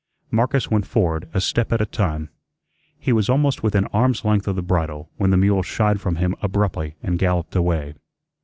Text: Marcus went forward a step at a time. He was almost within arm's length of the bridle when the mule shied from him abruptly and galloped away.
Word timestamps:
Marcus 0.31 0.71
went 0.71 0.87
forward 0.87 1.29
a 1.31 1.39
step 1.39 1.71
at 1.71 1.79
a 1.79 1.85
time. 1.85 2.31
He 2.97 3.13
was 3.13 3.29
almost 3.29 3.61
within 3.61 3.85
arm's 3.93 4.25
length 4.25 4.47
of 4.47 4.55
the 4.55 4.63
bridle 4.63 5.11
when 5.17 5.29
the 5.29 5.37
mule 5.37 5.61
shied 5.61 6.01
from 6.01 6.15
him 6.15 6.33
abruptly 6.41 6.95
and 7.03 7.19
galloped 7.19 7.55
away. 7.55 7.93